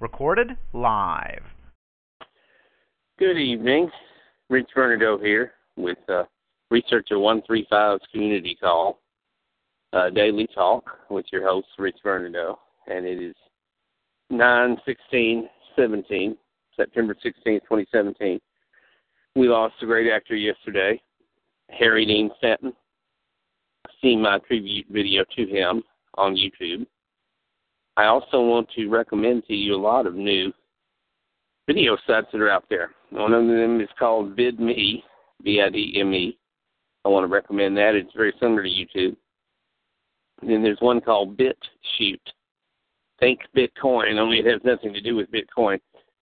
Recorded 0.00 0.56
live. 0.72 1.42
Good 3.18 3.36
evening. 3.36 3.90
Rich 4.48 4.68
Bernardo 4.74 5.18
here 5.18 5.52
with 5.76 5.98
uh, 6.08 6.24
Researcher 6.70 7.16
135's 7.16 8.02
Community 8.12 8.56
Call, 8.60 9.00
uh, 9.92 10.10
Daily 10.10 10.46
Talk 10.54 10.84
with 11.10 11.26
your 11.32 11.46
host, 11.46 11.66
Rich 11.78 11.98
Bernardo. 12.02 12.58
And 12.86 13.04
it 13.04 13.20
is 13.20 13.34
9 14.30 14.76
16 14.86 15.48
17, 15.76 16.36
September 16.76 17.14
16, 17.22 17.60
2017. 17.60 18.40
We 19.36 19.48
lost 19.48 19.74
a 19.82 19.86
great 19.86 20.10
actor 20.10 20.34
yesterday, 20.34 21.00
Harry 21.70 22.04
Dean 22.04 22.30
Stanton. 22.38 22.72
I've 23.84 23.92
seen 24.02 24.22
my 24.22 24.38
tribute 24.46 24.86
video 24.90 25.24
to 25.36 25.46
him 25.46 25.82
on 26.14 26.36
YouTube. 26.36 26.86
I 27.98 28.06
also 28.06 28.40
want 28.40 28.70
to 28.76 28.88
recommend 28.88 29.44
to 29.46 29.54
you 29.54 29.74
a 29.74 29.76
lot 29.76 30.06
of 30.06 30.14
new 30.14 30.52
video 31.66 31.96
sites 32.06 32.28
that 32.30 32.40
are 32.40 32.48
out 32.48 32.64
there. 32.70 32.92
One 33.10 33.32
of 33.32 33.48
them 33.48 33.80
is 33.80 33.88
called 33.98 34.36
VidMe, 34.36 35.02
V-I-D-M-E. 35.42 36.38
I 37.04 37.08
want 37.08 37.24
to 37.24 37.28
recommend 37.28 37.76
that. 37.76 37.96
It's 37.96 38.12
very 38.14 38.32
similar 38.38 38.62
to 38.62 38.68
YouTube. 38.68 39.16
And 40.40 40.48
then 40.48 40.62
there's 40.62 40.80
one 40.80 41.00
called 41.00 41.36
BitChute. 41.36 42.20
Think 43.18 43.40
Bitcoin, 43.56 44.16
only 44.16 44.38
it 44.38 44.46
has 44.46 44.60
nothing 44.62 44.92
to 44.92 45.00
do 45.00 45.16
with 45.16 45.28
Bitcoin. 45.32 45.80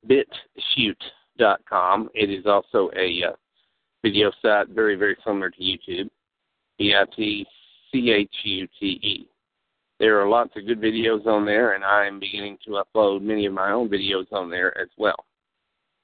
BitChute.com. 0.09 2.09
It 2.15 2.31
is 2.31 2.47
also 2.47 2.91
a 2.97 3.23
uh, 3.29 3.33
video 4.03 4.33
site 4.41 4.71
very, 4.71 4.97
very 4.97 5.19
similar 5.27 5.51
to 5.51 5.61
YouTube. 5.61 6.09
B-I-T-C-H-U-T-E. 6.79 9.29
There 9.99 10.21
are 10.21 10.29
lots 10.29 10.51
of 10.57 10.67
good 10.67 10.81
videos 10.81 11.27
on 11.27 11.47
there, 11.47 11.75
and 11.75 11.85
I 11.85 12.07
am 12.07 12.21
beginning 12.21 12.59
to 12.67 12.83
upload 12.83 13.23
many 13.23 13.47
of 13.47 13.55
my 13.55 13.73
own 13.73 13.89
videos 13.89 14.31
on 14.33 14.51
there 14.51 14.77
as 14.79 14.89
well. 14.99 15.25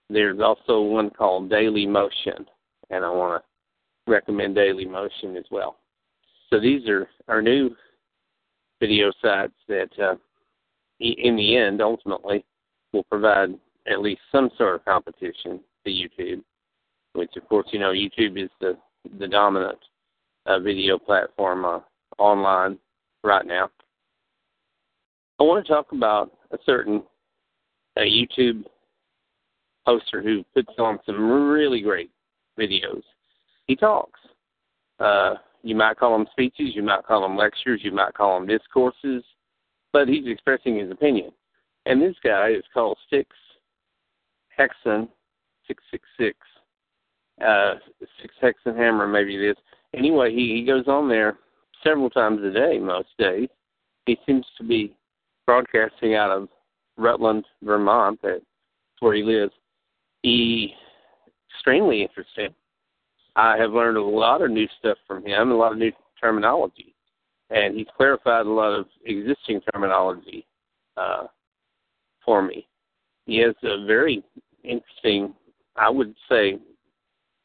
There's 0.09 0.41
also 0.41 0.81
one 0.81 1.11
called 1.11 1.51
Daily 1.51 1.87
Motion, 1.87 2.47
and 2.91 3.05
I 3.05 3.11
want 3.11 3.43
to 3.43 4.13
recommend 4.13 4.55
Daily 4.55 4.87
Motion 4.87 5.37
as 5.37 5.45
well. 5.51 5.77
So 6.49 6.59
these 6.59 6.89
are 6.89 7.09
our 7.29 7.43
new 7.43 7.75
video 8.81 9.13
sites 9.23 9.55
that, 9.69 9.91
uh, 10.03 10.17
in 11.01 11.37
the 11.37 11.57
end, 11.57 11.81
ultimately, 11.83 12.45
will 12.93 13.05
provide 13.05 13.51
at 13.87 14.01
least 14.01 14.21
some 14.31 14.51
sort 14.57 14.75
of 14.75 14.85
competition 14.85 15.61
to 15.85 15.91
YouTube, 15.91 16.43
which, 17.15 17.37
of 17.37 17.49
course, 17.49 17.67
you 17.73 17.79
know, 17.79 17.93
YouTube 17.93 18.43
is 18.43 18.51
the 18.61 18.77
the 19.19 19.27
dominant 19.27 19.79
uh, 20.47 20.61
video 20.61 20.97
platform 20.99 21.65
uh, 21.65 21.81
online 22.19 22.79
right 23.25 23.47
now. 23.47 23.69
I 25.43 25.45
want 25.45 25.67
to 25.67 25.73
talk 25.73 25.91
about 25.91 26.31
a 26.53 26.59
certain 26.65 27.03
uh, 27.97 28.03
YouTube 28.03 28.63
poster 29.85 30.23
who 30.23 30.45
puts 30.55 30.73
on 30.79 31.01
some 31.05 31.21
really 31.21 31.81
great 31.81 32.13
videos. 32.57 33.03
He 33.67 33.75
talks. 33.75 34.21
Uh, 35.01 35.35
you 35.65 35.75
might 35.75 35.97
call 35.99 36.17
them 36.17 36.29
speeches, 36.31 36.77
you 36.77 36.85
might 36.85 37.05
call 37.05 37.23
them 37.23 37.37
lectures, 37.37 37.81
you 37.83 37.91
might 37.91 38.15
call 38.15 38.39
them 38.39 38.47
discourses, 38.47 39.25
but 39.93 40.07
he's 40.07 40.29
expressing 40.29 40.79
his 40.79 40.93
opinion. 40.93 41.33
And 41.87 42.01
this 42.01 42.15
guy 42.23 42.51
is 42.51 42.63
called 42.73 42.97
Six 43.11 43.29
Hexen 44.57 45.09
six 45.67 45.83
six 45.91 46.05
six. 46.21 46.39
Uh 47.45 47.75
six 48.21 48.33
hexen 48.41 48.77
hammer 48.77 49.09
maybe 49.09 49.35
it 49.35 49.51
is. 49.51 49.57
Anyway, 49.93 50.31
he, 50.31 50.55
he 50.55 50.65
goes 50.65 50.87
on 50.87 51.09
there 51.09 51.37
several 51.83 52.11
times 52.11 52.45
a 52.45 52.53
day, 52.53 52.79
most 52.79 53.09
days. 53.19 53.49
He 54.07 54.17
seems 54.25 54.47
to 54.59 54.63
be 54.63 54.95
broadcasting 55.53 56.15
out 56.15 56.31
of 56.31 56.49
Rutland, 56.97 57.45
Vermont. 57.63 58.19
That's 58.23 58.41
where 59.01 59.15
he 59.15 59.23
lives. 59.23 59.53
He 60.23 60.73
extremely 61.51 62.01
interesting. 62.01 62.55
I 63.37 63.59
have 63.59 63.73
learned 63.73 63.99
a 63.99 64.03
lot 64.03 64.41
of 64.41 64.51
new 64.51 64.67
stuff 64.79 64.97
from 65.07 65.27
him, 65.27 65.51
a 65.51 65.55
lot 65.55 65.73
of 65.73 65.79
new 65.79 65.93
terminology, 66.19 66.95
and 67.51 67.77
he's 67.77 67.87
clarified 67.95 68.47
a 68.47 68.51
lot 68.51 68.73
of 68.73 68.87
existing 69.05 69.61
terminology 69.73 70.47
uh, 70.97 71.25
for 72.25 72.41
me. 72.41 72.67
He 73.27 73.37
has 73.39 73.55
a 73.63 73.85
very 73.85 74.23
interesting, 74.65 75.35
I 75.77 75.91
would 75.91 76.15
say, 76.31 76.59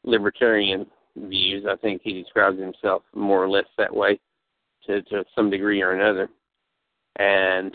libertarian 0.04 0.86
views. 1.14 1.66
I 1.70 1.76
think 1.76 2.00
he 2.02 2.22
describes 2.22 2.58
himself 2.58 3.02
more 3.14 3.42
or 3.42 3.50
less 3.50 3.66
that 3.76 3.94
way 3.94 4.18
to, 4.86 5.02
to 5.02 5.24
some 5.34 5.50
degree 5.50 5.82
or 5.82 5.92
another 5.92 6.30
and 7.18 7.74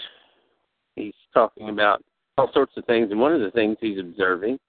he's 0.96 1.14
talking 1.34 1.70
about 1.70 2.04
all 2.38 2.52
sorts 2.54 2.74
of 2.78 2.86
things. 2.86 3.12
And 3.12 3.20
one 3.20 3.34
of 3.34 3.42
the 3.42 3.52
things 3.52 3.78
he's 3.80 4.00
observing 4.00 4.60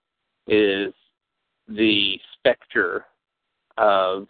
is 0.47 0.93
the 1.69 2.19
specter 2.39 3.07
of 3.79 4.27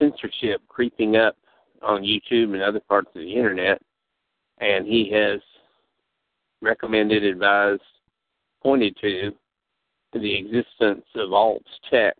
censorship 0.00 0.62
creeping 0.68 1.16
up 1.16 1.36
on 1.82 2.02
YouTube 2.02 2.54
and 2.54 2.62
other 2.62 2.80
parts 2.80 3.08
of 3.14 3.22
the 3.22 3.34
internet. 3.34 3.80
And 4.60 4.86
he 4.86 5.10
has 5.12 5.40
recommended, 6.60 7.24
advised, 7.24 7.82
pointed 8.62 8.96
to 9.00 9.32
the 10.12 10.34
existence 10.34 11.04
of 11.14 11.32
alt 11.32 11.62
tech 11.90 12.16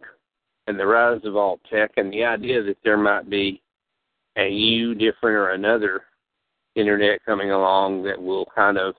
and 0.67 0.79
the 0.79 0.87
rise 0.87 1.21
of 1.25 1.37
alt 1.37 1.61
tech 1.71 1.93
and 1.97 2.13
the 2.13 2.25
idea 2.25 2.63
that 2.63 2.77
there 2.85 2.99
might 2.99 3.29
be 3.31 3.61
a 4.37 4.49
new, 4.51 4.95
different, 4.95 5.37
or 5.37 5.51
another 5.51 6.03
internet 6.79 7.25
coming 7.25 7.51
along 7.51 8.03
that 8.05 8.21
will 8.21 8.47
kind 8.55 8.79
of 8.79 8.95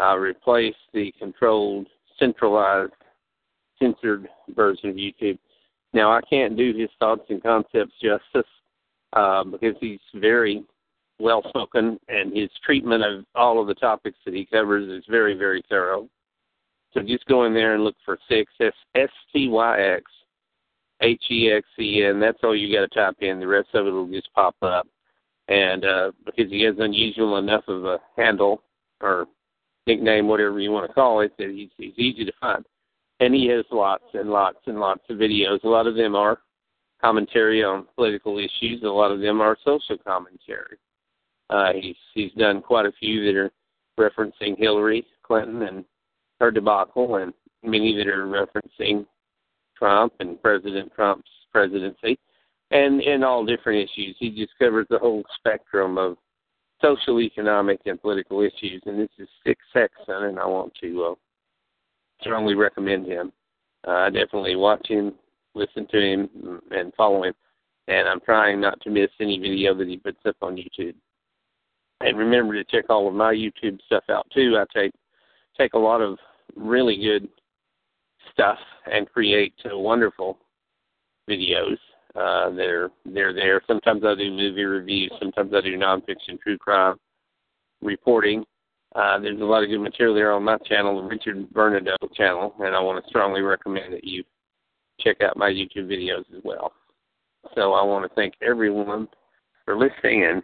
uh, 0.00 0.16
replace 0.16 0.74
the 0.92 1.12
controlled, 1.18 1.86
centralized, 2.18 2.92
censored 3.80 4.28
version 4.54 4.90
of 4.90 4.96
YouTube. 4.96 5.38
Now, 5.92 6.12
I 6.12 6.20
can't 6.28 6.56
do 6.56 6.74
his 6.76 6.90
thoughts 6.98 7.22
and 7.28 7.42
concepts 7.42 7.92
justice 8.02 8.50
uh, 9.12 9.44
because 9.44 9.76
he's 9.80 10.00
very 10.14 10.64
well 11.20 11.42
spoken 11.48 11.98
and 12.08 12.36
his 12.36 12.50
treatment 12.64 13.04
of 13.04 13.24
all 13.34 13.60
of 13.60 13.68
the 13.68 13.74
topics 13.74 14.18
that 14.24 14.34
he 14.34 14.44
covers 14.46 14.88
is 14.88 15.04
very, 15.08 15.34
very 15.34 15.62
thorough. 15.68 16.08
So 16.92 17.00
just 17.00 17.26
go 17.26 17.44
in 17.44 17.54
there 17.54 17.74
and 17.74 17.84
look 17.84 17.96
for 18.04 18.18
six 18.28 18.52
S 18.60 19.08
T 19.32 19.48
Y 19.48 19.80
X 19.80 20.04
H 21.00 21.22
E 21.30 21.50
X 21.50 21.66
E 21.78 22.04
N. 22.04 22.20
That's 22.20 22.38
all 22.42 22.56
you 22.56 22.74
got 22.74 22.88
to 22.88 22.94
type 22.94 23.16
in. 23.20 23.40
The 23.40 23.46
rest 23.46 23.68
of 23.74 23.86
it 23.86 23.90
will 23.90 24.08
just 24.08 24.32
pop 24.32 24.54
up 24.62 24.86
and 25.48 25.84
uh, 25.84 26.12
because 26.24 26.50
he 26.50 26.62
has 26.62 26.74
unusual 26.78 27.38
enough 27.38 27.64
of 27.68 27.84
a 27.84 27.98
handle 28.16 28.62
or 29.00 29.26
nickname, 29.86 30.28
whatever 30.28 30.58
you 30.60 30.70
want 30.70 30.88
to 30.88 30.94
call 30.94 31.20
it, 31.20 31.32
that 31.38 31.50
he's, 31.50 31.70
he's 31.76 31.98
easy 31.98 32.24
to 32.24 32.32
find. 32.40 32.64
And 33.20 33.34
he 33.34 33.46
has 33.48 33.64
lots 33.70 34.04
and 34.14 34.30
lots 34.30 34.58
and 34.66 34.80
lots 34.80 35.02
of 35.08 35.18
videos. 35.18 35.62
A 35.64 35.68
lot 35.68 35.86
of 35.86 35.94
them 35.94 36.14
are 36.14 36.38
commentary 37.00 37.62
on 37.62 37.86
political 37.94 38.38
issues. 38.38 38.82
A 38.82 38.86
lot 38.86 39.12
of 39.12 39.20
them 39.20 39.40
are 39.40 39.56
social 39.64 39.98
commentary. 39.98 40.78
Uh, 41.50 41.72
he's 41.74 41.96
he's 42.14 42.32
done 42.32 42.62
quite 42.62 42.86
a 42.86 42.92
few 42.98 43.24
that 43.26 43.38
are 43.38 43.52
referencing 44.00 44.58
Hillary 44.58 45.06
Clinton 45.22 45.62
and 45.62 45.84
her 46.40 46.50
debacle, 46.50 47.16
and 47.16 47.32
many 47.62 47.94
that 47.96 48.08
are 48.08 48.26
referencing 48.26 49.06
Trump 49.76 50.14
and 50.20 50.42
President 50.42 50.90
Trump's 50.94 51.30
presidency 51.52 52.18
and 52.74 53.00
and 53.00 53.24
all 53.24 53.46
different 53.46 53.88
issues. 53.88 54.16
He 54.18 54.30
just 54.30 54.52
covers 54.58 54.86
the 54.90 54.98
whole 54.98 55.22
spectrum 55.36 55.96
of 55.96 56.16
social, 56.82 57.20
economic, 57.20 57.80
and 57.86 58.02
political 58.02 58.42
issues. 58.42 58.82
And 58.84 58.98
this 58.98 59.08
is 59.18 59.28
Six 59.46 59.60
Hexen, 59.74 60.28
and 60.28 60.38
I 60.38 60.44
want 60.44 60.74
to 60.82 61.04
uh, 61.04 61.14
strongly 62.20 62.54
recommend 62.54 63.06
him. 63.06 63.32
Uh, 63.86 63.92
I 63.92 64.10
definitely 64.10 64.56
watch 64.56 64.86
him, 64.88 65.14
listen 65.54 65.86
to 65.90 66.00
him, 66.00 66.60
and 66.72 66.92
follow 66.94 67.24
him. 67.24 67.34
And 67.86 68.08
I'm 68.08 68.20
trying 68.20 68.60
not 68.60 68.80
to 68.82 68.90
miss 68.90 69.10
any 69.20 69.38
video 69.38 69.74
that 69.74 69.88
he 69.88 69.96
puts 69.96 70.20
up 70.26 70.36
on 70.42 70.56
YouTube. 70.56 70.94
And 72.00 72.18
remember 72.18 72.54
to 72.54 72.64
check 72.64 72.86
all 72.90 73.06
of 73.06 73.14
my 73.14 73.32
YouTube 73.32 73.78
stuff 73.86 74.04
out 74.10 74.26
too. 74.34 74.58
I 74.58 74.64
take 74.76 74.92
take 75.56 75.74
a 75.74 75.78
lot 75.78 76.00
of 76.00 76.18
really 76.56 76.96
good 76.96 77.28
stuff 78.32 78.58
and 78.90 79.08
create 79.10 79.54
uh, 79.64 79.78
wonderful 79.78 80.38
videos 81.30 81.76
uh, 82.14 82.50
they're 82.50 82.90
they're 83.04 83.32
there. 83.32 83.60
Sometimes 83.66 84.02
I 84.04 84.14
do 84.14 84.30
movie 84.30 84.64
reviews. 84.64 85.12
Sometimes 85.18 85.52
I 85.54 85.60
do 85.60 85.76
nonfiction 85.76 86.40
true 86.42 86.58
crime 86.58 86.96
reporting. 87.82 88.44
Uh, 88.94 89.18
there's 89.18 89.40
a 89.40 89.44
lot 89.44 89.64
of 89.64 89.68
good 89.68 89.80
material 89.80 90.14
there 90.14 90.32
on 90.32 90.44
my 90.44 90.56
channel, 90.58 91.02
the 91.02 91.08
Richard 91.08 91.50
Bernardo 91.50 91.96
channel, 92.14 92.54
and 92.60 92.76
I 92.76 92.80
want 92.80 93.02
to 93.02 93.08
strongly 93.08 93.40
recommend 93.40 93.92
that 93.92 94.04
you 94.04 94.22
check 95.00 95.20
out 95.20 95.36
my 95.36 95.50
YouTube 95.50 95.88
videos 95.88 96.24
as 96.36 96.40
well. 96.44 96.72
So 97.54 97.72
I 97.72 97.82
want 97.82 98.08
to 98.08 98.14
thank 98.14 98.34
everyone 98.40 99.08
for 99.64 99.76
listening, 99.76 100.24
and 100.24 100.42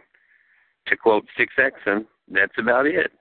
to 0.87 0.97
quote 0.97 1.23
Six 1.37 1.53
Hexen, 1.57 2.05
that's 2.29 2.51
about 2.57 2.85
it. 2.85 3.11